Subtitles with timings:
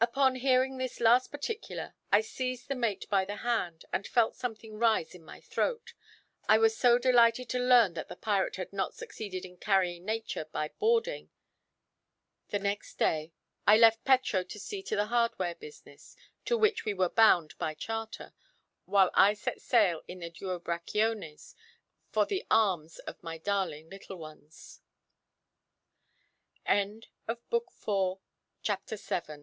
[0.00, 4.78] Upon hearing this last particular I seized the mate by the hand, and felt something
[4.78, 5.92] rise in my throat:
[6.48, 10.46] I was so delighted to learn that the pirate had not succeeded in carrying nature
[10.46, 11.28] by boarding.
[12.48, 13.34] The next day
[13.66, 16.16] I left Petro to see to the hardware business
[16.46, 18.32] to which we were bound by charter
[18.86, 21.54] while I set sail in the "Duo Brachiones"
[22.10, 24.80] for the arms of my darling little ones.
[26.66, 26.90] CHAPTER
[27.28, 27.28] XVIII.
[27.28, 29.22] They put me in the ve